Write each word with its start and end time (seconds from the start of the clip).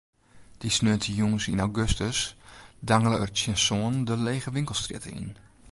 Dy 0.59 0.69
sneontejûns 0.75 1.43
yn 1.51 1.63
augustus 1.65 2.19
dangele 2.87 3.17
er 3.23 3.31
tsjin 3.33 3.59
sânen 3.65 4.05
de 4.07 4.15
lege 4.25 4.49
winkelstrjitte 4.55 5.11
yn. 5.19 5.29